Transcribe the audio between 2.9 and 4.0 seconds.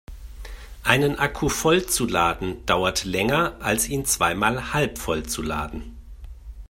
länger als